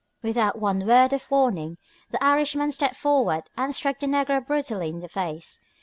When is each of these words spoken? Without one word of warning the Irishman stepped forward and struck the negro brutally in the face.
Without 0.23 0.57
one 0.57 0.87
word 0.87 1.13
of 1.13 1.29
warning 1.29 1.77
the 2.09 2.23
Irishman 2.23 2.71
stepped 2.71 2.95
forward 2.95 3.43
and 3.55 3.75
struck 3.75 3.99
the 3.99 4.07
negro 4.07 4.43
brutally 4.43 4.89
in 4.89 4.97
the 4.97 5.07
face. 5.07 5.59